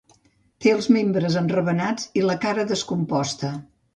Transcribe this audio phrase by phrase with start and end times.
[0.63, 3.53] Té els membres enravenats i la cara descomposta.